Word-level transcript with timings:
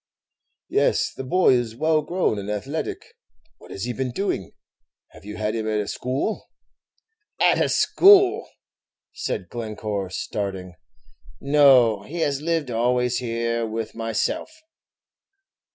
"Yes, 0.69 1.13
the 1.15 1.23
boy 1.23 1.53
is 1.53 1.75
well 1.75 2.01
grown 2.01 2.39
and 2.39 2.49
athletic. 2.49 3.05
What 3.59 3.69
has 3.69 3.83
he 3.83 3.93
been 3.93 4.09
doing 4.09 4.53
have 5.09 5.25
you 5.25 5.37
had 5.37 5.53
him 5.53 5.67
at 5.67 5.79
a 5.79 5.87
school?" 5.87 6.49
"At 7.39 7.61
a 7.63 7.69
school!" 7.69 8.49
said 9.13 9.47
Glencore, 9.49 10.09
starting; 10.09 10.73
"no, 11.39 12.01
he 12.01 12.21
has 12.21 12.41
lived 12.41 12.71
always 12.71 13.17
here 13.19 13.67
with 13.67 13.93
myself. 13.93 14.49